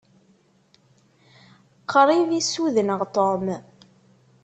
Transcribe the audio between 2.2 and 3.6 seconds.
i ssudneɣ Tom.